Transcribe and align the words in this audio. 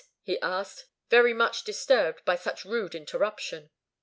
he 0.23 0.39
asked, 0.41 0.87
very 1.11 1.31
much 1.31 1.63
disturbed 1.63 2.25
by 2.25 2.35
such 2.35 2.65
rude 2.65 2.95
interruption. 2.95 3.69